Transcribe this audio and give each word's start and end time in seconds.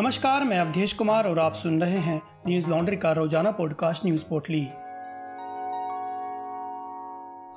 नमस्कार, 0.00 0.44
मैं 0.44 0.58
अवधेश 0.58 0.92
कुमार 0.92 1.26
और 1.26 1.38
आप 1.38 1.54
सुन 1.54 1.82
रहे 1.82 1.98
हैं 1.98 2.22
न्यूज़ 2.46 2.70
लॉन्ड्री 2.70 2.96
का 2.96 3.12
रोज़ाना 3.12 3.50
पॉडकास्ट 3.50 4.06
न्यूज़ 4.06 4.24
पोर्टली। 4.24 4.66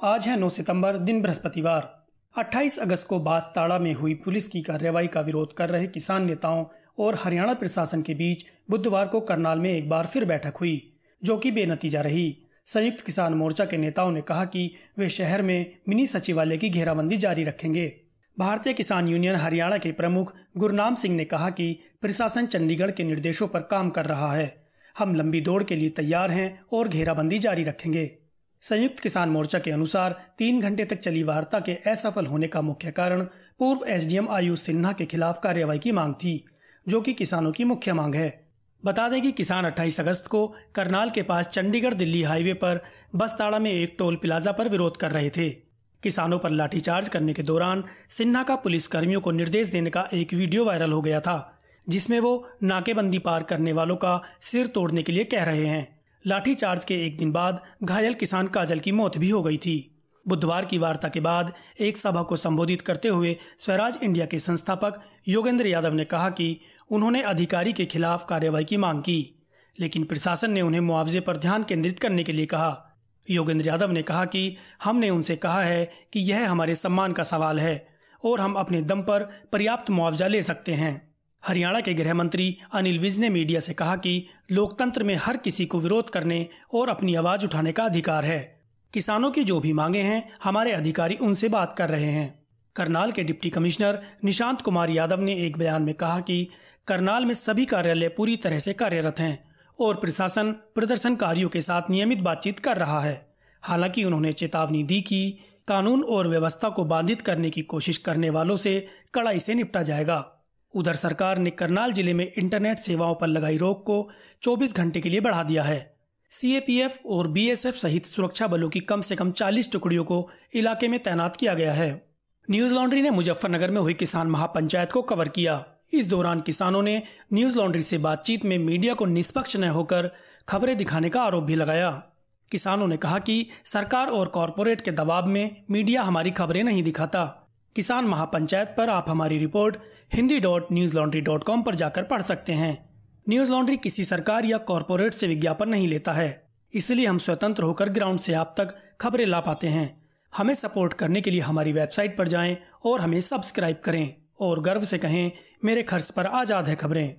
आज 0.04 0.28
है 0.28 0.38
9 0.38 0.50
सितंबर, 0.50 0.98
दिन 0.98 1.22
बृहस्पतिवार। 1.22 2.06
28 2.38 2.80
अगस्त 2.80 3.08
को 3.08 3.20
बासताड़ा 3.20 3.80
में 3.80 3.94
हुई 3.94 4.14
पुलिस 4.14 4.48
की 4.48 4.62
कार्रवाई 4.62 5.08
का 5.08 5.22
विरोध 5.22 5.54
कर 5.54 5.70
रहे 5.70 5.88
किसान 5.88 6.26
नेताओं 6.26 6.66
और 7.00 7.18
हरियाणा 7.24 7.54
प्रशासन 7.54 8.02
के 8.02 8.14
बीच 8.14 8.46
बुधवार 8.70 9.08
को 9.08 9.20
करनाल 9.20 9.60
में 9.60 9.70
एक 9.70 9.90
बार 9.90 10.06
फिर 10.06 10.26
बैठक 10.26 10.58
हुई, 10.58 10.94
जो 11.24 11.38
कि 11.38 11.52
बेनतीजा 11.52 12.02
रही। 12.02 12.38
संयुक्त 12.66 13.02
किसान 13.02 13.34
मोर्चा 13.34 13.66
के 13.66 13.78
नेताओं 13.78 14.12
ने 14.12 14.22
कहा 14.22 14.46
कि 14.46 14.72
वे 14.98 15.10
शहर 15.10 15.42
में 15.42 15.76
मिनी 15.90 16.08
सचिवालय 16.08 16.58
की 16.58 16.70
घेराबंदी 16.70 17.18
जारी 17.18 17.44
रखेंगे। 17.44 18.03
भारतीय 18.40 18.74
किसान 18.74 19.08
यूनियन 19.08 19.36
हरियाणा 19.36 19.78
के 19.78 19.92
प्रमुख 19.92 20.36
गुरनाम 20.58 20.96
सिंह 20.96 21.16
ने 21.16 21.26
कहा 21.26 21.50
कि 21.50 21.80
प्रशासन 22.02 22.46
चंडीगढ़ 22.46 22.92
के 22.92 23.04
निर्देशों 23.04 23.48
पर 23.48 23.60
काम 23.60 23.90
कर 23.90 24.06
रहा 24.06 24.34
है। 24.34 24.68
हम 24.98 25.16
लंबी 25.16 25.42
दौड़ 25.42 25.64
के 25.64 25.76
लिए 25.76 25.90
तैयार 25.90 26.32
हैं 26.32 26.62
और 26.74 26.88
घेराबंदी 26.88 27.40
जारी 27.40 27.64
रखेंगे। 27.64 28.18
संयुक्त 28.62 29.00
किसान 29.00 29.30
मोर्चा 29.30 29.60
के 29.60 29.72
अनुसार 29.72 30.22
तीन 30.38 30.62
घंटे 30.62 30.86
तक 30.86 30.96
चली 30.96 31.24
वार्ता 31.24 31.60
के 31.60 31.74
असफल 31.74 32.26
होने 32.26 32.48
का 32.48 32.62
मुख्य 32.62 32.92
कारण 32.92 33.24
पूर्व 33.60 33.86
एसडीएम 33.88 34.30
आयुष 34.30 34.62
सिन्हा 34.62 34.92
के 34.92 35.06
खिलाफ 35.06 35.40
कार्रवाई 35.44 35.80
की 35.80 35.92
मांग 35.92 36.14
थी, 36.14 36.46
जो 36.88 37.02
कि 37.02 37.14
किसानों 37.14 37.52
की 37.52 37.64
मुख्य 37.64 37.94
मांग 37.94 38.16
है। 38.16 38.48
बता 38.86 39.10
दें 39.10 39.22
कि 39.22 39.32
किसान 39.32 39.66
28 39.66 40.00
अगस्त 40.00 40.28
को 40.28 40.56
करनाल 40.76 41.10
के 41.10 41.22
पास 41.22 41.48
चंडीगढ़ 41.48 41.94
दिल्ली 41.94 42.24
हाईवे 42.24 42.54
पर 42.54 42.84
बसताड़ा 43.16 43.60
में 43.60 43.72
एक 43.72 43.96
टोल 44.00 44.16
प्लाजा 44.16 44.52
पर 44.52 44.70
विरोध 44.70 44.98
कर 44.98 45.12
रहे 45.12 45.30
थे। 45.30 45.73
किसानों 46.04 46.40
पर 46.40 46.50
लाठीचार्ज 46.50 47.10
करने 47.10 47.34
के 47.34 47.44
दौरान 47.44 47.84
सिन्हा 48.10 48.44
का 48.44 48.56
पुलिस 48.56 48.88
कर्मियों 48.88 49.22
को 49.22 49.32
निर्देश 49.32 49.70
देने 49.70 49.90
का 49.90 50.08
एक 50.14 50.34
वीडियो 50.34 50.66
वायरल 50.66 50.92
हो 50.92 51.02
गया 51.02 51.20
था, 51.20 51.62
जिसमें 51.88 52.20
वो 52.20 52.50
नाकेबंदी 52.64 53.20
पार 53.20 53.44
करने 53.44 53.74
वालों 53.74 53.96
का 53.96 54.22
सिर 54.42 54.68
तोड़ने 54.68 55.04
के 55.04 55.12
लिए 55.12 55.24
कह 55.24 55.44
रहे 55.44 55.66
हैं। 55.66 55.88
लाठीचार्ज 56.26 56.86
के 56.86 57.06
एक 57.06 57.18
दिन 57.18 57.32
बाद 57.32 57.60
घायल 57.84 58.14
किसान 58.14 58.48
काजल 58.48 58.80
की 58.80 58.92
मौत 58.92 59.18
भी 59.18 59.30
हो 59.30 59.42
गई 59.42 59.58
थी। 59.58 59.90
बुधवार 60.26 60.66
की 60.66 60.78
वार्ता 60.78 61.08
के 61.10 61.20
बाद 61.20 61.52
एक 61.80 61.98
सभा 61.98 62.22
को 62.24 62.36
संबोधित 62.36 62.82
करते 62.82 63.08
हुए 63.08 63.36
स्वराज 63.60 63.98
इंडिया 64.04 64.26
के 64.26 64.40
संस्थापक 64.40 65.02
योगेंद्र 65.28 65.68
यादव 65.68 65.94
ने 65.94 66.06
कहा 66.06 66.30
कि 66.30 66.58
उन्होंने 66.92 67.22
अधिकारी 67.22 67.74
के 67.74 67.86
खिलाफ 67.86 68.26
कार्रवाई 68.30 68.64
की 68.64 68.78
मांग 68.78 69.02
की, 69.02 69.36
लेकिन 69.80 70.04
प्रशासन 70.04 70.52
ने 70.52 70.62
उन्हें 70.62 70.82
मुआवजे 70.82 71.20
पर 71.20 71.38
ध्यान 71.38 71.64
केंद्रित 71.64 72.00
करने 72.00 72.24
के 72.24 72.32
लिए 72.32 72.46
कहा। 72.46 72.93
योगेंद्र 73.30 73.68
यादव 73.68 73.92
ने 73.92 74.02
कहा 74.02 74.26
कि 74.26 74.58
हमने 74.84 75.10
उनसे 75.10 75.36
कहा 75.36 75.62
है 75.62 75.92
कि 76.14 76.20
यह 76.20 76.52
हमारे 76.52 76.76
सम्मान 76.76 77.12
का 77.12 77.24
सवाल 77.24 77.60
है 77.60 77.88
और 78.26 78.42
हम 78.42 78.54
अपने 78.54 78.82
दम 78.82 79.02
पर 79.02 79.24
पर्याप्त 79.52 79.90
मुआवजा 79.90 80.28
ले 80.28 80.42
सकते 80.42 80.74
हैं। 80.74 81.16
हरियाणा 81.48 81.82
के 81.82 81.94
गृह 81.94 82.14
मंत्री 82.14 82.58
अनिल 82.74 83.00
विज 83.00 83.20
ने 83.20 83.30
मीडिया 83.30 83.60
से 83.60 83.74
कहा 83.74 83.96
कि 83.96 84.28
लोकतंत्र 84.52 85.04
में 85.04 85.16
हर 85.16 85.38
किसी 85.38 85.66
को 85.66 85.80
विरोध 85.80 86.10
करने 86.10 86.48
और 86.74 86.90
अपनी 86.90 87.16
आवाज़ 87.16 87.46
उठाने 87.46 87.72
का 87.72 87.84
अधिकार 87.84 88.26
है। 88.26 88.62
किसानों 88.94 89.32
की 89.32 89.44
जो 89.44 89.60
भी 89.60 89.74
मांगे 89.74 90.02
हैं, 90.02 90.30
हमारे 90.44 90.72
अधिकारी 90.72 91.16
उनसे 91.16 91.50
बात 91.50 91.74
कर 91.74 91.90
रहे 91.90 92.06
हैं। 92.06 92.44
करनाल 92.76 93.12
के 93.12 93.24
डिप्टी 93.24 93.50
कमिश्नर 93.50 94.04
निशांत 94.24 94.62
कुमार 94.62 94.90
यादव 94.90 95.20
ने 95.20 95.36
एक 95.36 95.58
बयान 95.58 95.82
में 95.82 95.96
कहा 95.96 96.20
कि 96.20 96.48
करनाल 96.88 97.26
में 97.26 97.34
सभी 97.34 97.66
कार्यालय 97.66 98.08
पूरी 98.08 98.38
तरह 98.38 98.60
से 98.60 98.74
कार्यरत 98.74 99.20
हैं। 99.20 99.53
और 99.80 99.96
प्रशासन 99.96 100.52
प्रदर्शनकारियों 100.52 101.50
के 101.50 101.62
साथ 101.62 101.82
नियमित 101.90 102.20
बातचीत 102.20 102.60
कर 102.60 102.78
रहा 102.78 103.02
है। 103.02 103.34
हालाँकि 103.62 104.04
उन्होंने 104.04 104.32
चेतावनी 104.32 104.84
दी 104.84 105.02
कि 105.02 105.38
कानून 105.68 106.04
और 106.04 106.28
व्यवस्था 106.28 106.70
को 106.70 106.86
बाधित 106.86 107.22
करने 107.22 107.50
की 107.50 107.62
कोशिश 107.62 107.98
करने 107.98 108.30
वालों 108.30 108.56
से 108.56 108.88
कड़ाई 109.14 109.40
से 109.40 109.54
निपटा 109.54 109.82
जाएगा। 109.82 110.32
उधर 110.76 110.94
सरकार 110.94 111.38
ने 111.38 111.50
करनाल 111.50 111.92
ज़िले 111.94 112.14
में 112.14 112.32
इंटरनेट 112.38 112.80
सेवाओं 112.80 113.16
पर 113.16 113.28
लगाई 113.28 113.58
रोक 113.58 113.84
को 113.86 114.10
24 114.42 114.76
घंटे 114.76 115.02
के 115.02 115.10
लिए 115.10 115.20
बढ़ा 115.20 115.44
दिया 115.44 115.64
है। 115.64 115.96
सीएपीएफ 116.30 117.00
और 117.06 117.28
बीएसएफ 117.28 117.76
सहित 117.76 118.06
सुरक्षा 118.06 118.48
बलों 118.48 118.70
की 118.70 118.80
कम 118.80 119.02
से 119.02 119.16
कम 119.16 119.32
40 119.32 119.72
टुकड़ियों 119.72 120.04
को 120.04 120.30
इलाके 120.54 120.88
में 120.88 121.04
तैनात 121.04 121.38
किया 121.38 121.54
गया 121.54 121.74
है। 121.74 122.06
न्यूज़ 122.52 122.74
लॉन्ड्री 122.74 123.02
ने 123.02 123.10
मुजफ्फरनगर 123.10 123.72
में 123.72 123.82
हुई 123.82 123.94
किसान 123.94 124.28
महापंचायत 124.28 124.92
को 124.92 125.02
कवर 125.02 125.28
किया। 125.28 125.66
इस 125.94 126.10
दौरान 126.10 126.42
किसानों 126.42 126.82
ने 126.82 127.04
न्यूज़ 127.34 127.58
लॉन्ड्री 127.58 127.82
से 127.82 127.98
बातचीत 127.98 128.46
में 128.46 128.58
मीडिया 128.58 128.94
को 128.94 129.06
निष्पक्ष 129.06 129.58
न 129.58 129.64
होकर 129.64 130.12
खबरें 130.50 130.78
दिखाने 130.78 131.10
का 131.10 131.22
आरोप 131.22 131.44
भी 131.44 131.56
लगाया। 131.56 132.04
किसानों 132.52 132.88
ने 132.88 132.98
कहा 132.98 133.20
कि 133.20 133.50
सरकार 133.66 134.08
और 134.08 134.28
कॉरपोरेट 134.28 134.82
के 134.82 134.92
दबाव 134.92 135.26
में 135.26 135.64
मीडिया 135.72 136.02
हमारी 136.02 136.32
खबरें 136.32 136.64
नहीं 136.64 136.84
दिखाता। 136.84 137.50
किसान 137.76 138.06
महापंचायत 138.06 138.76
पर 138.78 138.90
आप 138.90 139.06
हमारी 139.10 139.38
report 139.38 139.78
Hindi 140.14 140.40
dot 140.40 140.68
Newslaundry 140.96 141.22
dot 141.22 141.44
com 141.44 141.62
पर 141.62 141.76
जाकर 141.76 142.04
पढ़ 142.04 142.22
सकते 142.22 142.54
हैं। 142.54 142.90
न्यूज़ 143.30 143.52
लॉन्ड्री 143.52 143.78
किसी 143.78 144.04
सरकार 144.04 144.46
या 144.46 144.58
कॉरपोरेट 144.58 145.14
से 145.14 145.28
विज्ञापन 145.28 145.70
नहीं 145.70 145.88
लेता 145.88 146.14
है। 146.14 146.48
इसलिए 146.74 147.08
हम 147.08 147.18
स्वतंत्र 147.18 147.64
होकर 147.64 147.90
ग्राउंड 147.90 148.20
से 148.20 148.34
आप 148.34 148.56
तक 148.58 148.76
खबरें 149.02 149.26
ला 149.26 149.40
पाते 149.40 149.68
हैं। 149.68 150.06
हमें 150.38 150.54
सपोर्ट 150.54 150.94
करने 150.94 151.22
के 151.22 151.32
लिए 151.32 151.42
हमारी 151.42 151.72
वेबसाइट 151.72 152.18
पर 152.18 152.28
जाएँ 152.28 152.58
और 152.86 153.02
हमें 153.02 153.22
सब्सक्राइब 153.22 153.82
करें। 153.84 154.23
और 154.40 154.62
गर्व 154.62 154.84
से 154.84 154.98
कहें, 154.98 155.32
मेरे 155.66 155.84
खर्च 155.84 156.10
पर 156.12 156.26
आज़ाद 156.26 156.68
है 156.68 156.76
खबरें। 156.76 157.16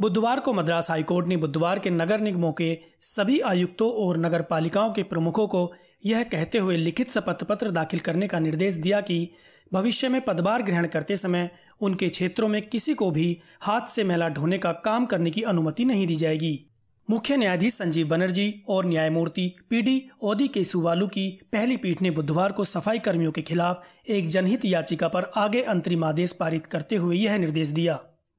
बुधवार 0.00 0.40
को 0.40 0.52
मद्रास 0.52 0.90
हाईकोर्ट 0.90 1.26
ने 1.26 1.36
बुधवार 1.36 1.78
के 1.78 1.90
नगर 1.90 2.20
निगमों 2.20 2.52
के 2.52 2.78
सभी 3.00 3.40
आयुक्तों 3.40 3.90
और 3.92 4.18
नगर 4.18 4.42
पालिकाओं 4.42 4.92
के 4.92 5.02
प्रमुखों 5.02 5.46
को 5.48 5.72
यह 6.06 6.22
कहते 6.22 6.58
हुए 6.58 6.76
लिखित 6.76 7.10
शपथ 7.10 7.44
पत्र 7.44 7.70
दाखिल 7.70 8.00
करने 8.00 8.28
का 8.28 8.38
निर्देश 8.38 8.74
दिया 8.74 9.00
कि 9.00 9.30
भविष्य 9.72 10.08
में 10.08 10.20
पदभार 10.20 10.62
ग्रहण 10.62 10.86
करते 10.86 11.16
समय 11.16 11.50
उनके 11.80 12.08
क्षेत्रों 12.08 12.48
में 12.48 12.68
किसी 12.68 12.94
को 12.94 13.10
भी 13.10 13.40
हाथ 13.62 13.86
से 13.86 14.04
मैला 14.04 14.28
ढोने 14.28 14.58
का 14.58 14.72
काम 14.72 15.06
करने 15.06 15.30
की 15.30 15.42
अनुमति 15.42 15.84
नहीं 15.84 16.06
दी 16.06 16.14
जाएगी। 16.14 16.67
मुख्य 17.08 17.36
न्यायाधीश 17.36 17.74
संजीव 17.74 18.08
बनर्जी 18.08 18.62
और 18.68 18.86
न्यायमूर्ति 18.86 19.52
पीडी 19.70 20.02
ओदी 20.22 20.48
केसुवालू 20.48 21.06
की 21.06 21.28
पहली 21.52 21.76
पीठ 21.76 22.02
ने 22.02 22.10
बुधवार 22.10 22.52
को 22.52 22.64
सफ़ाई 22.64 22.98
कर्मियों 22.98 23.32
के 23.32 23.42
खिलाफ 23.42 23.82
एक 24.08 24.28
जनहित 24.28 24.64
याचिका 24.64 25.08
पर 25.08 25.30
आगे 25.36 25.62
अंतरिम 25.62 26.04
आदेश 26.04 26.32
पारित 26.32 26.66
करते 26.66 26.96
हुए 26.96 27.16
यह 27.16 27.38
निर्देश 27.38 27.68
दिया। 27.68 27.98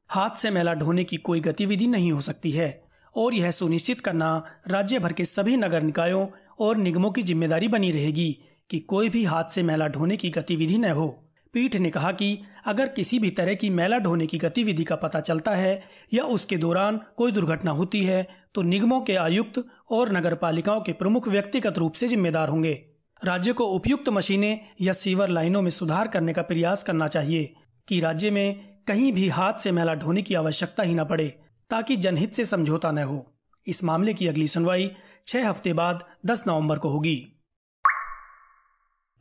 हाथ 0.09 0.35
से 0.35 0.52
मैला 0.52 0.74
ढोने 0.74 1.03
की 1.03 1.18
कोई 1.18 1.40
गतिविधि 1.40 1.88
नहीं 1.88 2.12
हो 2.12 2.22
सकती 2.22 2.52
है 2.52 2.69
और 3.16 3.34
यह 3.34 3.52
सुनिश्चित 3.52 4.02
करना 4.02 4.44
राज्य 4.68 5.00
भर 5.00 5.13
के 5.13 5.25
सभी 5.25 5.58
नगर 5.58 5.81
निकायों 5.81 6.25
और 6.59 6.78
निगमों 6.78 7.12
की 7.12 7.24
ज़िम्मेदारी 7.24 7.68
बनी 7.68 7.91
रहेगी 7.91 8.31
कि 8.69 8.79
कोई 8.79 9.09
भी 9.09 9.24
हाथ 9.24 9.44
से 9.44 9.63
मैला 9.63 9.88
ढोने 9.88 10.18
की 10.18 10.29
गतिविधि 10.29 10.78
न 10.78 10.91
हो। 10.91 11.08
पीठ 11.54 11.76
ने 11.76 11.90
कहा 11.90 12.12
कि 12.12 12.38
अगर 12.66 12.88
किसी 12.88 13.20
भी 13.20 13.30
तरह 13.30 13.54
की 13.54 13.70
मैला 13.70 13.98
ढोने 13.98 14.28
की 14.28 14.38
गतिविधि 14.38 14.84
का 14.84 14.96
पता 14.96 15.20
चलता 15.20 15.52
है 15.52 15.82
या 16.14 16.24
उसके 16.24 16.58
दौरान 16.58 17.00
कोई 17.18 17.32
दुर्घटना 17.32 17.72
होती 17.72 18.04
है 18.04 18.28
तो 18.56 18.62
निगमों 18.62 19.02
के 19.02 19.16
आयुक्त 19.16 19.64
और 19.90 20.12
नगर 20.12 20.36
पालिकाओं 20.36 20.82
के 20.82 20.94
प्रमुख 20.94 21.28
व्यक्तिगत 21.28 21.78
रूप 21.78 21.94
से 21.94 22.08
जिम्मेदार 22.08 22.50
होंगे। 22.50 22.74
राज्य 23.22 23.54
को 23.54 23.66
उपयुक्त 23.66 24.09
मशीनें 24.09 24.59
या 24.82 24.94
सीवर 24.94 25.30
लाइनों 25.30 25.62
में 25.62 25.70
सुधार 25.72 26.08
करने 26.08 26.34
का 26.34 26.42
प्रयास 26.42 26.84
करना 26.84 27.08
चाहिए 27.08 27.54
कि 27.88 28.00
राज्य 28.00 28.32
में 28.32 28.80
कहीं 28.88 29.12
भी 29.14 29.28
हाथ 29.30 29.54
से 29.54 29.72
मैला 29.72 29.94
ढोने 29.94 30.22
की 30.22 30.34
आवश्यकता 30.34 30.84
ही 30.84 30.94
न 30.96 31.04
पड़े, 31.04 31.28
ताकि 31.70 31.96
जनहित 31.96 32.34
से 32.34 32.46
समझौता 32.46 32.92
न 32.92 33.04
हो। 33.04 33.26
इस 33.68 33.84
मामले 33.84 34.14
की 34.14 34.28
अगली 34.28 34.48
सुनवाई 34.48 34.92
छह 35.28 35.48
हफ़्ते 35.50 35.74
बाद 35.74 36.04
10 36.26 36.44
नवंबर 36.48 36.78
को 36.78 36.90
होगी। 36.90 37.39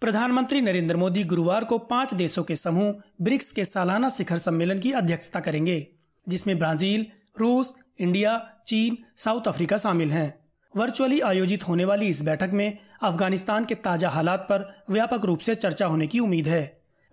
प्रधानमंत्री 0.02 0.60
नरेंद्र 0.60 0.96
मोदी 0.96 1.22
गुरुवार 1.24 1.64
को 1.64 1.76
पाँच 1.78 2.12
देशों 2.14 2.42
के 2.44 2.56
समूह 2.56 2.94
ब्रिक्स 3.20 3.50
के 3.52 3.64
सालाना 3.64 4.08
शिखर 4.08 4.38
सम्मेलन 4.38 4.78
की 4.78 4.92
अध्यक्षता 4.92 5.40
करेंगे, 5.40 5.86
जिसमें 6.26 6.58
ब्राज़ील, 6.58 7.06
रूस, 7.38 7.74
इंडिया, 7.98 8.36
चीन, 8.66 8.98
साउथ 9.16 9.48
अफ्रीका 9.48 9.76
शामिल 9.76 10.10
हैं। 10.10 10.34
वर्चुअली 10.74 11.20
आयोजित 11.20 11.68
होने 11.68 11.84
वाली 11.84 12.06
इस 12.06 12.22
बैठक 12.22 12.50
में 12.52 12.78
अफ़गानिस्तान 13.02 13.64
के 13.64 13.74
ताज़ा 13.74 14.08
हालात 14.08 14.46
पर 14.50 14.68
व्यापक 14.90 15.24
रूप 15.24 15.38
से 15.38 15.54
चर्चा 15.54 15.86
होने 15.86 16.06
की 16.06 16.18
उम्मीद 16.18 16.48
है। 16.48 16.62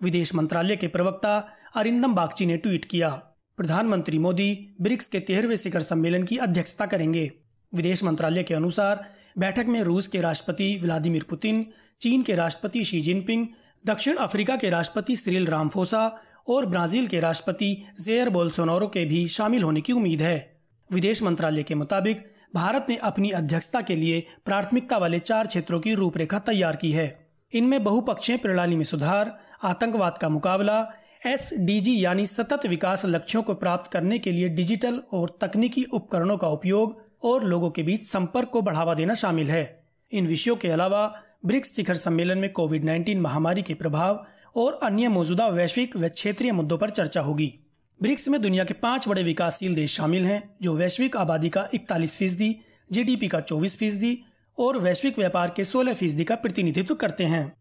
विदेश 0.01 0.35
मंत्रालय 0.35 0.75
के 0.75 0.87
प्रवक्ता 0.87 1.37
अरिंदम 1.75 2.13
बागची 2.13 2.45
ने 2.45 2.57
ट्वीट 2.57 2.85
किया। 2.85 3.09
प्रधानमंत्री 3.57 4.19
मोदी 4.19 4.75
ब्रिक्स 4.81 5.07
के 5.07 5.19
तेरहवें 5.19 5.55
शिखर 5.55 5.83
सम्मेलन 5.83 6.23
की 6.23 6.37
अध्यक्षता 6.37 6.85
करेंगे। 6.85 7.31
विदेश 7.73 8.03
मंत्रालय 8.03 8.43
के 8.43 8.53
अनुसार 8.53 9.05
बैठक 9.37 9.65
में 9.65 9.83
रूस 9.83 10.07
के 10.07 10.21
राष्ट्रपति 10.21 10.79
व्लादिमीर 10.83 11.23
पुतिन, 11.23 11.65
चीन 12.01 12.23
के 12.23 12.35
राष्ट्रपति 12.35 12.83
शी 12.83 13.01
जिनपिंग, 13.01 13.47
दक्षिण 13.85 14.15
अफ्रीका 14.15 14.55
के 14.55 14.69
राष्ट्रपति 14.69 15.15
सिरिल 15.15 15.45
रामफोसा 15.45 16.19
और 16.47 16.65
ब्राज़ील 16.65 17.07
के 17.07 17.19
राष्ट्रपति 17.19 17.83
जेयर 18.01 18.29
बोल्सोनारो 18.29 18.87
के 18.87 19.05
भी 19.05 19.27
शामिल 19.27 19.63
होने 19.63 19.81
की 19.81 19.93
उम्मीद 19.93 20.21
है। 20.21 20.61
विदेश 20.91 21.23
मंत्रालय 21.23 21.63
के 21.63 21.75
मुताबिक, 21.75 22.33
भारत 22.55 22.85
ने 22.89 22.95
अपनी 22.95 23.29
अध्यक्षता 23.29 23.81
के 23.81 23.95
लिए 23.95 24.27
प्राथमिकता 24.45 24.97
वाले 24.97 25.19
चार 25.19 25.47
क्षेत्रों 25.47 25.79
की 25.79 25.93
रूपरेखा 25.93 26.39
तैयार 26.39 26.75
की 26.75 26.91
है। 26.91 27.29
इनमें 27.53 27.83
बहुपक्षीय 27.83 28.37
प्रणाली 28.37 28.75
में 28.75 28.83
सुधार, 28.83 29.39
आतंकवाद 29.63 30.17
का 30.17 30.29
मुकाबला, 30.29 30.93
एसडीजी 31.25 32.05
यानी 32.05 32.25
सतत 32.25 32.65
विकास 32.65 33.05
लक्ष्यों 33.05 33.43
को 33.43 33.53
प्राप्त 33.53 33.91
करने 33.91 34.19
के 34.19 34.31
लिए 34.31 34.49
डिजिटल 34.49 35.01
और 35.13 35.37
तकनीकी 35.41 35.83
उपकरणों 35.83 36.37
का 36.37 36.47
उपयोग 36.47 37.04
और 37.25 37.43
लोगों 37.43 37.71
के 37.71 37.83
बीच 37.83 38.03
संपर्क 38.03 38.49
को 38.49 38.61
बढ़ावा 38.61 38.93
देना 38.93 39.13
शामिल 39.13 39.47
है। 39.47 39.83
इन 40.11 40.27
विषयों 40.27 40.55
के 40.55 40.67
अलावा, 40.67 41.21
ब्रिक्स 41.45 41.75
शिखर 41.75 41.95
सम्मेलन 41.95 42.37
में 42.37 42.53
कोविड 42.53 42.83
19 42.83 43.19
महामारी 43.19 43.61
के 43.61 43.73
प्रभाव 43.73 44.25
और 44.55 44.79
अन्य 44.83 45.07
मौजूदा 45.07 45.47
वैश्विक 45.47 45.97
व 45.97 46.07
क्षेत्रीय 46.07 46.51
मुद्दों 46.51 46.77
पर 46.77 46.89
चर्चा 46.89 47.21
होगी। 47.21 47.59
ब्रिक्स 48.01 48.27
में 48.27 48.41
दुनिया 48.41 48.63
के 48.63 48.73
पाँच 48.73 49.07
बड़े 49.07 49.23
विकासशील 49.23 49.75
देश 49.75 49.97
शामिल 49.97 50.25
हैं, 50.25 50.55
जो 50.61 50.75
वैश्विक 50.75 51.17
आबादी 51.17 51.49
का 51.49 51.67
इकतालीस 51.73 52.17
फ़ीसदी, 52.17 52.59
जीडीपी 52.91 53.27
का 53.27 53.39
चौबीस 53.39 53.77
फ़ीसदी 53.77 54.23
और 54.59 54.77
वैश्विक 54.77 55.17
व्यापार 55.19 55.53
के 55.55 55.63
सोलह 55.63 55.93
फ़ीसदी 55.93 56.23
का 56.23 56.35
प्रतिनिधित्व 56.35 56.95
करते 56.95 57.23
हैं। 57.23 57.55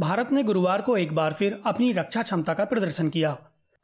भारत 0.00 0.32
ने 0.32 0.42
गुरुवार 0.42 0.82
को 0.82 0.96
एक 0.96 1.12
बार 1.12 1.32
फिर 1.32 1.62
अपनी 1.66 1.92
रक्षा 1.92 2.22
क्षमता 2.22 2.54
का 2.54 2.64
प्रदर्शन 2.64 3.08
किया। 3.08 3.32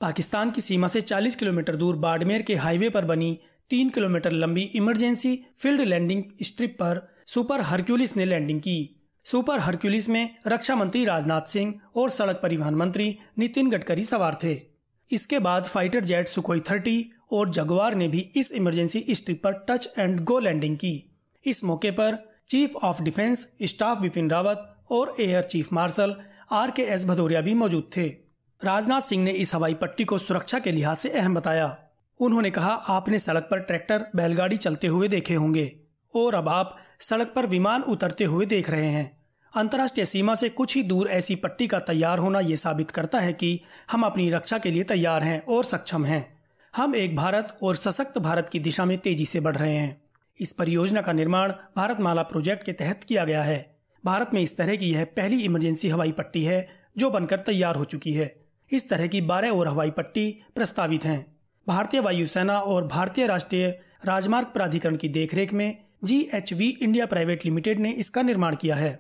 पाकिस्तान 0.00 0.50
की 0.50 0.61
सीमा 0.61 0.87
से 0.87 1.00
40 1.00 1.35
किलोमीटर 1.35 1.77
दूर 1.77 1.97
बाड़मेर 1.97 2.43
के 2.43 2.55
हाईवे 2.55 2.88
पर 2.88 3.05
बनी 3.05 3.38
तीन 3.71 3.89
किलोमीटर 3.89 4.33
लंबी 4.33 4.63
इमरजेंसी 4.75 5.35
फ़ील्ड 5.57 5.81
लैंडिंग 5.81 6.23
स्ट्रिप 6.43 6.75
पर 6.75 7.01
सुपर 7.27 7.61
हरक्यूलिस 7.61 8.17
ने 8.17 8.25
लैंडिंग 8.25 8.61
की। 8.61 9.03
सुपर 9.27 9.59
हरक्यूलिस 9.59 10.09
में 10.09 10.35
रक्षा 10.47 10.75
मंत्री 10.77 11.05
राजनाथ 11.05 11.49
सिंह 11.49 11.75
और 11.97 12.11
सड़क 12.11 12.39
परिवहन 12.43 12.75
मंत्री 12.75 13.19
नितिन 13.39 13.71
गडकरी 13.71 14.05
सवार 14.05 14.39
थे। 14.43 14.61
इसके 15.09 15.39
बाद 15.39 15.65
फाइटर 15.65 16.05
जेट 16.05 16.29
सुखोई 16.29 16.61
थर्टी 16.61 17.11
और 17.33 17.51
जगवार 17.51 17.95
ने 17.95 18.09
भी 18.09 18.21
इस 18.37 18.53
इमरजेंसी 18.53 19.05
स्ट्रिप 19.11 19.43
पर 19.45 19.53
टच 19.71 19.89
एंड 19.99 20.21
गो 20.21 20.39
लैंडिंग 20.39 20.77
की। 20.77 20.95
इस 21.45 21.65
मौके 21.65 21.91
पर 21.91 22.19
chief 22.49 22.77
of 22.77 23.03
defence 23.03 23.47
staff 23.62 24.01
Bipin 24.01 24.31
Rawat 24.31 24.62
और 24.91 25.15
air 25.21 25.43
chief 25.45 25.73
marshal 25.73 26.15
R 26.51 26.71
K 26.71 26.83
S 26.83 27.07
Bhadauria 27.07 27.41
भी 27.41 27.55
मौजूद 27.55 27.91
थे। 27.97 28.07
राजनाथ 28.61 29.01
सिंह 29.01 29.25
ने 29.25 29.31
इस 29.31 29.55
हवाई 29.55 29.75
पट्टी 29.75 30.05
को 30.05 30.19
सुरक्षा 30.19 30.59
के 30.59 30.73
लिहाज 30.73 30.97
से 30.97 31.09
अहम 31.09 31.35
बताया। 31.35 31.67
उन्होंने 32.21 32.51
कहा, 32.51 32.73
आपने 32.73 33.19
सड़क 33.19 33.49
पर 33.51 33.59
ट्रैक्टर, 33.59 34.07
बैलगाड़ी 34.17 34.57
चलते 34.57 34.87
हुए 34.87 35.09
देखे 35.09 35.35
होंगे, 35.35 35.81
और 36.15 36.35
अब 36.35 36.49
आप 36.49 36.77
सड़क 37.01 37.33
पर 37.37 37.47
विमान 37.47 37.83
उतरते 37.83 38.25
हुए 38.25 38.47
देख 38.47 38.71
रहे 38.71 38.87
हैं। 38.87 39.25
अंतर्राष्ट्रीय 39.57 40.05
सीमा 40.05 40.35
से 40.35 40.49
कुछ 40.49 40.75
ही 40.77 40.83
दूर 40.83 41.09
ऐसी 41.09 41.35
पट्टी 41.35 41.67
का 41.67 41.79
तैयार 41.79 42.19
होना 42.19 42.41
ये 42.41 42.57
साबित 42.57 42.91
करता 42.91 43.21
है 43.21 43.33
कि 43.33 43.61
हम 43.91 44.03
अपनी 44.03 44.31
रक्षा 44.31 44.59
के 44.59 44.71
लिए 44.71 44.83
तैयार 44.83 45.23
हैं 45.23 45.47
और 45.47 45.65
सक्षम 45.65 46.05
हैं। 46.05 46.43
हम 46.77 46.97
एक 46.97 47.17
भारत 47.17 47.59
और 47.63 47.77
सशक्त 47.77 48.19
भारत 48.19 48.49
की 48.49 48.61
दिशा 48.61 48.85
में 48.85 48.99
तेज़ी 48.99 49.25
से 49.25 49.41
बढ़ 49.41 49.57
रहे 49.57 49.77
हैं। 49.77 50.03
इस 50.41 50.53
परियोजना 50.53 51.03
का 51.03 51.12
निर्माण 51.12 51.53
भारत 51.77 52.01
माला 52.01 52.23
प्रोजेक्ट 52.23 52.65
के 52.65 52.73
तहत 52.73 53.05
किया 53.05 53.25
गया 53.25 53.43
है। 53.43 53.77
भारत 54.05 54.31
में 54.35 54.41
इस 54.41 54.57
तरह 54.57 54.77
की 54.77 54.93
यह 54.93 55.05
पहली 55.05 55.43
इमरजेंसी 55.43 55.89
हवाई 55.89 56.12
पट्टी 56.12 56.45
है, 56.45 56.67
जो 56.99 57.11
बनकर 57.11 57.39
तैयार 57.39 57.77
हो 57.77 57.85
चुकी 57.85 58.12
है। 58.12 58.45
इस 58.73 58.91
तरह 58.91 59.07
की 59.07 59.21
बारह 59.21 59.51
और 59.51 59.69
हवाई 59.69 59.91
पट्टी 59.91 60.43
प्रस्तावित 60.55 61.05
हैं। 61.05 61.36
भारतीय 61.67 62.01
वायुसेना 62.01 62.59
और 62.59 62.87
भारतीय 62.87 63.27
राष्ट्रीय 63.27 63.67
राजमार्ग 64.05 64.47
प्राधिकरण 64.47 64.97
की 64.97 65.09
देखरेख 65.09 65.53
में 65.53 65.77
G 66.05 66.19
H 66.35 66.53
V 66.53 66.67
India 66.83 67.07
private 67.07 67.45
limited 67.45 67.79
ने 67.79 67.91
इसका 67.93 68.23
निर्माण 68.23 68.57
किया 68.57 68.77
है। 68.77 68.91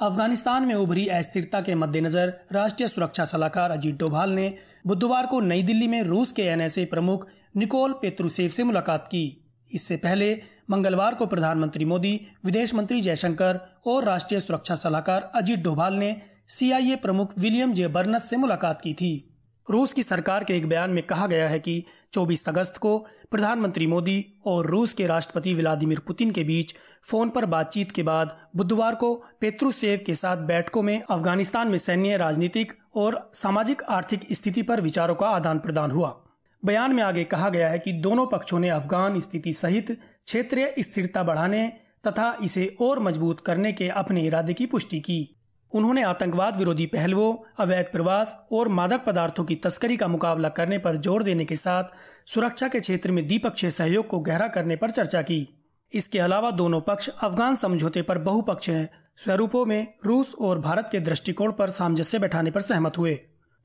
अफ़गानिस्तान 0.00 0.64
में 0.64 0.74
उभरी 0.74 1.06
अस्थिरता 1.08 1.60
के 1.60 1.74
मद्देनजर 1.74 2.32
राष्ट्रीय 2.52 2.88
सुरक्षा 2.88 3.24
सलाहकार 3.24 3.70
अजीत 3.70 3.98
डोभाल 3.98 4.30
ने 4.30 4.52
बुधवार 4.86 5.26
को 5.26 5.40
नई 5.40 5.62
दिल्ली 5.62 5.86
में 5.86 6.02
रूस 6.02 6.32
के 6.32 6.42
एनएसए 6.42 6.84
प्रमुख 6.84 7.26
निकोल 7.56 7.92
पेत्रुसेव 7.92 8.50
से 8.50 8.64
मुलाकात 8.64 9.06
की। 9.08 9.24
इससे 9.70 9.96
पहले 9.96 10.32
मंगलवार 10.70 11.14
को 11.14 11.26
प्रधानमंत्री 11.26 11.84
मोदी, 11.84 12.20
विदेश 12.44 12.74
मंत्री 12.74 13.00
जयशंकर 13.00 13.60
और 13.86 14.04
राष्ट्रीय 14.04 14.40
सुरक्षा 14.40 14.74
सलाहकार 14.74 15.30
अजीत 15.34 15.58
डोभाल 15.58 15.94
ने 15.94 16.14
सीआईए 16.48 16.96
प्रमुख 16.96 17.38
विलियम 17.38 17.72
जे 17.72 17.88
बर्नस 17.88 18.28
से 18.30 18.36
मुलाकात 18.36 18.80
की 18.80 18.94
थी। 18.94 19.35
रूस 19.70 19.92
की 19.92 20.02
सरकार 20.02 20.44
के 20.44 20.56
एक 20.56 20.68
बयान 20.68 20.90
में 20.90 21.06
कहा 21.06 21.26
गया 21.26 21.48
है 21.48 21.58
कि 21.58 21.84
24 22.12 22.48
अगस्त 22.48 22.76
को 22.76 23.06
प्रधानमंत्री 23.30 23.86
मोदी 23.86 24.26
और 24.46 24.66
रूस 24.66 24.92
के 24.92 25.06
राष्ट्रपति 25.06 25.54
व्लादिमीर 25.54 25.98
पुतिन 25.98 26.30
के 26.30 26.44
बीच 26.44 26.74
फ़ोन 27.02 27.28
पर 27.28 27.46
बातचीत 27.46 27.90
के 27.90 28.02
बाद 28.02 28.36
बुधवार 28.56 28.94
को 28.94 29.24
पेत्रुसेव 29.40 30.00
के 30.06 30.14
साथ 30.14 30.36
बैठकों 30.36 30.82
में 30.82 31.02
अफ़गानिस्तान 31.02 31.68
में 31.68 31.78
सैन्य, 31.78 32.16
राजनीतिक 32.16 32.72
और 32.94 33.30
सामाजिक 33.34 33.82
आर्थिक 33.82 34.20
स्थिति 34.32 34.62
पर 34.62 34.80
विचारों 34.80 35.14
का 35.14 35.26
आदान 35.26 35.58
प्रदान 35.58 35.90
हुआ। 35.90 36.22
बयान 36.64 36.94
में 36.94 37.02
आगे 37.02 37.24
कहा 37.24 37.48
गया 37.48 37.68
है 37.68 37.78
कि 37.78 37.92
दोनों 37.92 38.26
पक्षों 38.26 38.58
ने 38.58 38.68
अफगान 38.68 39.20
स्थिति 39.20 39.52
सहित 39.52 39.90
क्षेत्रीय 40.26 40.74
स्थिरता 40.78 41.22
बढ़ाने 41.22 41.72
तथा 42.06 42.38
इसे 42.42 42.76
और 42.80 43.00
मज़बूत 43.00 43.40
करने 43.40 43.72
के 43.72 43.88
अपने 43.88 44.22
इरादे 44.22 44.54
की 44.54 44.66
पुष्टि 44.66 45.00
की। 45.00 45.35
उन्होंने 45.72 46.02
आतंकवाद 46.02 46.56
विरोधी 46.56 46.86
पहलुओं, 46.86 47.34
अवैध 47.58 47.86
प्रवास 47.92 48.36
और 48.52 48.68
मादक 48.68 49.04
पदार्थों 49.04 49.44
की 49.44 49.54
तस्करी 49.54 49.96
का 49.96 50.08
मुकाबला 50.08 50.48
करने 50.48 50.78
पर 50.78 50.96
ज़ोर 50.96 51.22
देने 51.22 51.44
के 51.44 51.56
साथ 51.56 51.84
सुरक्षा 52.26 52.68
के 52.68 52.80
क्षेत्र 52.80 53.12
में 53.12 53.26
द्विपक्षीय 53.26 53.70
सहयोग 53.70 54.06
को 54.08 54.18
गहरा 54.20 54.48
करने 54.48 54.76
पर 54.76 54.90
चर्चा 54.90 55.22
की। 55.22 55.48
इसके 55.92 56.18
अलावा 56.18 56.50
दोनों 56.50 56.80
पक्ष 56.80 57.08
अफगान 57.08 57.54
समझौते 57.54 58.02
पर 58.02 58.18
बहुपक्षीय 58.18 58.88
स्वरूपों 59.16 59.64
में 59.66 59.86
रूस 60.06 60.34
और 60.34 60.58
भारत 60.58 60.88
के 60.92 61.00
दृष्टिकोण 61.00 61.52
पर 61.52 61.70
सामंजस्य 61.70 62.18
बैठाने 62.18 62.50
पर 62.50 62.60
सहमत 62.60 62.98
हुए। 62.98 63.14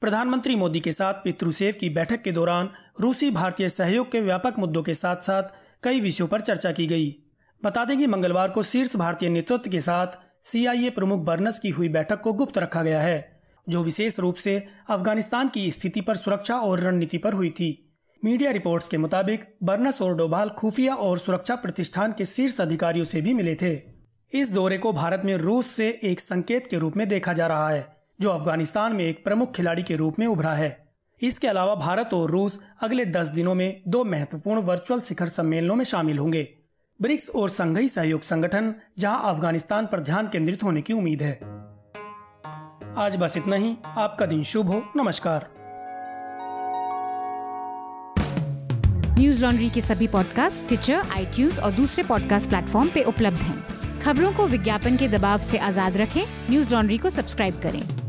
प्रधानमंत्री 0.02 0.56
मोदी 0.56 0.80
के 0.80 0.92
साथ 0.92 1.14
पितृसेव 1.14 1.74
की 1.80 1.90
बैठक 1.90 2.22
के 2.22 2.32
दौरान 2.32 2.70
रूसी 3.02 3.32
भारतीय 3.32 3.70
सहयोग 3.70 4.12
के 4.12 4.20
व्यापक 4.20 4.60
मुद्दों 4.60 4.84
के 4.84 4.94
साथ 4.94 5.22
साथ 5.22 5.44
कई 5.84 6.00
विषयों 6.02 6.28
पर 6.28 6.42
चर्चा 6.42 6.72
की 6.72 6.88
गई। 6.88 7.16
बता 7.64 7.86
दें 7.86 7.98
कि 7.98 8.08
मंगलवार 8.08 8.50
को 8.50 8.62
शीर्ष 8.62 8.96
भारतीय 8.96 9.30
नेतृत्व 9.30 9.70
के 9.72 9.82
साथ 9.82 10.18
सीआईए 10.44 10.90
प्रमुख 10.90 11.20
बर्नस 11.20 11.60
की 11.60 11.70
हुई 11.70 11.90
बैठक 11.90 12.22
को 12.22 12.34
गुप्त 12.34 12.58
रखा 12.58 12.84
गया 12.84 13.02
है, 13.02 13.42
जो 13.70 13.84
विशेष 13.84 14.20
रूप 14.20 14.36
से 14.36 14.68
अफ़गानिस्तान 14.90 15.48
की 15.48 15.72
स्थिति 15.72 16.02
पर 16.02 16.16
सुरक्षा 16.16 16.56
और 16.56 16.80
रणनीति 16.80 17.18
पर 17.18 17.34
हुई 17.34 17.50
थी। 17.50 17.88
मीडिया 18.24 18.52
रिपोर्ट्स 18.52 18.88
के 18.88 18.98
मुताबिक, 18.98 19.56
बर्नस 19.64 20.02
और 20.02 20.16
डोभाल 20.16 20.50
खुफिया 20.50 20.96
और 20.96 21.18
सुरक्षा 21.18 21.56
प्रतिष्ठान 21.56 22.12
के 22.12 22.26
शीर्ष 22.26 22.62
अधिकारियों 22.62 23.06
से 23.06 23.22
भी 23.22 23.34
मिले 23.34 23.56
थे। 23.56 23.82
इस 24.34 24.52
दौरे 24.52 24.78
को 24.78 24.94
भारत 24.94 25.22
में 25.26 25.36
रूस 25.36 25.68
से 25.68 26.00
एक 26.04 26.20
संकेत 26.20 26.68
के 26.68 26.78
रूप 26.78 26.98
में 26.98 27.08
देखा 27.08 27.34
जा 27.34 27.48
रहा 27.48 27.70
है, 27.70 27.98
जो 28.22 28.30
अफ़गानिस्तान 28.30 28.96
में 28.96 29.06
एक 29.06 29.24
प्रमुख 29.24 29.56
खिलाड़ी 29.56 29.84
के 29.84 29.96
रूप 29.96 30.20
में 30.20 30.28
उभरा 30.28 30.54
है। 30.54 30.96
इसके 31.22 31.48
अलावा 31.48 31.76
भारत 31.76 32.14
और 32.14 32.32
रूस 32.32 32.60
अगले 32.82 33.06
दस 33.06 33.28
दिनों 33.28 33.56
में 33.56 33.82
दो 33.88 34.04
महत्वपूर्ण 34.04 34.62
वर्चुअल 34.62 35.00
शिखर 35.00 35.28
सम्मेलनों 35.28 35.76
में 35.76 35.86
शामिल 35.86 36.18
होंगे। 36.18 36.61
ब्रिक्स 37.02 37.30
और 37.30 37.50
संघई 37.50 37.88
सहयोग 37.88 38.22
संगठन, 38.22 38.76
जहाँ 39.00 39.22
अफ़गानिस्तान 39.26 39.86
पर 39.86 40.00
ध्यान 40.00 40.28
केंद्रित 40.28 40.64
होने 40.64 40.82
की 40.82 40.94
उम्मीद 40.94 41.22
है। 41.24 41.34
आज 42.98 43.18
बस 43.18 43.38
इतना 43.38 43.56
ही। 43.56 43.78
आपका 43.86 44.26
दिन 44.26 44.44
शुभ 44.44 44.68
हो। 44.68 44.84
नमस्कार। 44.96 45.48
न्यूज़ 49.20 49.42
लॉन्ड्री 49.42 49.70
के 49.70 49.82
सभी 49.82 50.08
पॉडकास्ट 50.08 50.68
ट्विटर 50.68 50.94
आई 50.94 51.50
और 51.64 51.72
दूसरे 51.72 52.04
पॉडकास्ट 52.04 52.50
प्लेटफॉर्म 52.50 52.90
पे 52.90 53.04
उपलब्ध 53.04 53.38
हैं। 53.38 54.02
खबरों 54.02 54.34
को 54.34 54.48
विज्ञापन 54.48 54.98
के 54.98 55.08
दबाव 55.08 55.40
से 55.40 55.58
आज़ाद 55.58 55.98
रखें। 55.98 56.24
न्यूज़ 56.50 56.74
लॉन्ड्री 56.74 56.98
को 56.98 57.10
सब्सक्राइब 57.10 57.62
करें। 57.62 58.01